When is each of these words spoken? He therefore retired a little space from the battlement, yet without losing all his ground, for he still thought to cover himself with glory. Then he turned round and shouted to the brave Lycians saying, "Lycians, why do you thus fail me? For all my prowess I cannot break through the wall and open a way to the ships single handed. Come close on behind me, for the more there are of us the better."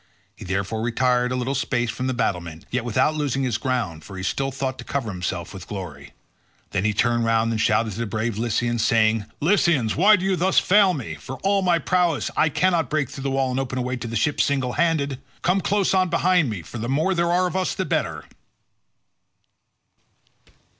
He 0.35 0.43
therefore 0.45 0.81
retired 0.81 1.31
a 1.31 1.35
little 1.35 1.53
space 1.53 1.91
from 1.91 2.07
the 2.07 2.13
battlement, 2.15 2.65
yet 2.71 2.83
without 2.83 3.13
losing 3.13 3.43
all 3.43 3.45
his 3.45 3.59
ground, 3.59 4.03
for 4.03 4.17
he 4.17 4.23
still 4.23 4.49
thought 4.49 4.79
to 4.79 4.83
cover 4.83 5.11
himself 5.11 5.53
with 5.53 5.67
glory. 5.67 6.13
Then 6.71 6.85
he 6.85 6.91
turned 6.91 7.23
round 7.23 7.51
and 7.51 7.61
shouted 7.61 7.91
to 7.93 7.99
the 7.99 8.05
brave 8.07 8.35
Lycians 8.35 8.83
saying, 8.83 9.25
"Lycians, 9.41 9.95
why 9.95 10.15
do 10.15 10.25
you 10.25 10.35
thus 10.35 10.57
fail 10.57 10.95
me? 10.95 11.13
For 11.13 11.35
all 11.43 11.61
my 11.61 11.77
prowess 11.77 12.31
I 12.35 12.49
cannot 12.49 12.89
break 12.89 13.11
through 13.11 13.21
the 13.25 13.29
wall 13.29 13.51
and 13.51 13.59
open 13.59 13.77
a 13.77 13.83
way 13.83 13.95
to 13.97 14.07
the 14.07 14.15
ships 14.15 14.43
single 14.43 14.73
handed. 14.73 15.19
Come 15.43 15.61
close 15.61 15.93
on 15.93 16.09
behind 16.09 16.49
me, 16.49 16.63
for 16.63 16.79
the 16.79 16.89
more 16.89 17.13
there 17.13 17.31
are 17.31 17.45
of 17.45 17.55
us 17.55 17.75
the 17.75 17.85
better." 17.85 18.25